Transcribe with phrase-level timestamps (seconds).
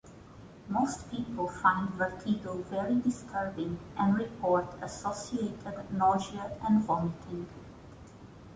[0.67, 7.47] Most people find vertigo very disturbing and report associated nausea and vomiting.